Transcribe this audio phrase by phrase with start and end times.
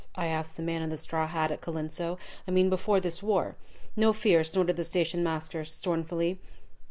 [0.15, 2.17] I asked the man in the straw hat, at Colenso.
[2.47, 3.55] "I mean before this war?"
[3.95, 6.39] "No fear!" snorted the station master, scornfully.